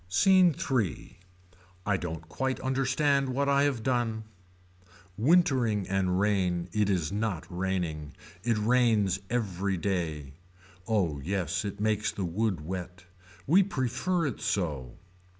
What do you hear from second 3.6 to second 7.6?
have done. Wintering and rain it is not